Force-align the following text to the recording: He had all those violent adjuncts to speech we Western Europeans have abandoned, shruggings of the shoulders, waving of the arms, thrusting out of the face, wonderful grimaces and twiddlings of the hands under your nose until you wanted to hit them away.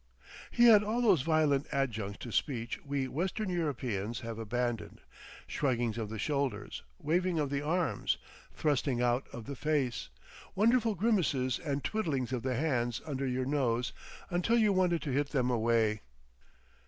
He 0.49 0.63
had 0.65 0.83
all 0.83 0.99
those 0.99 1.21
violent 1.21 1.67
adjuncts 1.71 2.17
to 2.23 2.31
speech 2.31 2.83
we 2.83 3.07
Western 3.07 3.51
Europeans 3.51 4.21
have 4.21 4.39
abandoned, 4.39 4.99
shruggings 5.45 5.95
of 5.95 6.09
the 6.09 6.17
shoulders, 6.17 6.81
waving 6.97 7.37
of 7.37 7.51
the 7.51 7.61
arms, 7.61 8.17
thrusting 8.51 8.99
out 8.99 9.27
of 9.31 9.45
the 9.45 9.55
face, 9.55 10.09
wonderful 10.55 10.95
grimaces 10.95 11.59
and 11.59 11.83
twiddlings 11.83 12.33
of 12.33 12.41
the 12.41 12.55
hands 12.55 12.99
under 13.05 13.27
your 13.27 13.45
nose 13.45 13.93
until 14.31 14.57
you 14.57 14.73
wanted 14.73 15.03
to 15.03 15.11
hit 15.11 15.29
them 15.29 15.51
away. 15.51 16.01